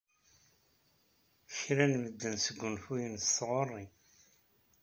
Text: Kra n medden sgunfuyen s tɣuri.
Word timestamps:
Kra 1.57 1.85
n 1.91 1.93
medden 2.01 2.35
sgunfuyen 2.45 3.15
s 3.25 3.27
tɣuri. 3.37 3.85